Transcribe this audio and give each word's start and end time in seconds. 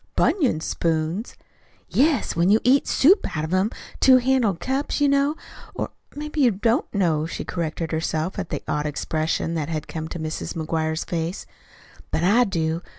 "BUNION 0.15 0.61
spoons!" 0.61 1.35
"Yes 1.87 2.35
when 2.35 2.49
you 2.49 2.59
eat 2.63 2.87
soup 2.87 3.37
out 3.37 3.43
of 3.43 3.51
them 3.51 3.69
two 3.99 4.17
handled 4.17 4.59
cups, 4.59 4.99
you 4.99 5.07
know. 5.07 5.35
Or 5.75 5.91
maybe 6.15 6.41
you 6.41 6.49
don't 6.49 6.91
know," 6.91 7.27
she 7.27 7.45
corrected 7.45 7.91
herself, 7.91 8.39
at 8.39 8.49
the 8.49 8.63
odd 8.67 8.87
expression 8.87 9.53
that 9.53 9.69
had 9.69 9.87
come 9.87 10.07
to 10.07 10.17
Mrs. 10.17 10.55
McGuire's 10.55 11.03
face. 11.05 11.45
"But 12.09 12.23
I 12.23 12.45
do. 12.45 12.81